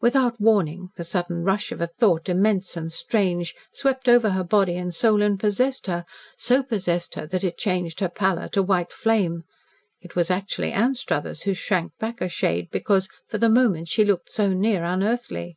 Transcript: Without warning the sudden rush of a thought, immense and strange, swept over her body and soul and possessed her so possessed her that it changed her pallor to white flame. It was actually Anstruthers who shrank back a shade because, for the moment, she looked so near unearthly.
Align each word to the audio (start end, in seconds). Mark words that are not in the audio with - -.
Without 0.00 0.40
warning 0.40 0.88
the 0.96 1.04
sudden 1.04 1.44
rush 1.44 1.70
of 1.70 1.80
a 1.80 1.86
thought, 1.86 2.28
immense 2.28 2.76
and 2.76 2.92
strange, 2.92 3.54
swept 3.72 4.08
over 4.08 4.30
her 4.30 4.42
body 4.42 4.76
and 4.76 4.92
soul 4.92 5.22
and 5.22 5.38
possessed 5.38 5.86
her 5.86 6.04
so 6.36 6.64
possessed 6.64 7.14
her 7.14 7.28
that 7.28 7.44
it 7.44 7.56
changed 7.56 8.00
her 8.00 8.08
pallor 8.08 8.48
to 8.48 8.60
white 8.60 8.92
flame. 8.92 9.44
It 10.00 10.16
was 10.16 10.32
actually 10.32 10.72
Anstruthers 10.72 11.42
who 11.42 11.54
shrank 11.54 11.92
back 12.00 12.20
a 12.20 12.28
shade 12.28 12.70
because, 12.72 13.08
for 13.28 13.38
the 13.38 13.48
moment, 13.48 13.86
she 13.86 14.04
looked 14.04 14.32
so 14.32 14.52
near 14.52 14.82
unearthly. 14.82 15.56